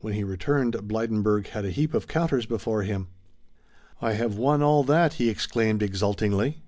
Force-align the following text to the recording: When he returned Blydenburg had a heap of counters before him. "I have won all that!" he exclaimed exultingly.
When 0.00 0.12
he 0.12 0.24
returned 0.24 0.74
Blydenburg 0.74 1.46
had 1.46 1.64
a 1.64 1.70
heap 1.70 1.94
of 1.94 2.06
counters 2.06 2.44
before 2.44 2.82
him. 2.82 3.08
"I 3.98 4.12
have 4.12 4.36
won 4.36 4.60
all 4.60 4.84
that!" 4.84 5.14
he 5.14 5.30
exclaimed 5.30 5.82
exultingly. 5.82 6.58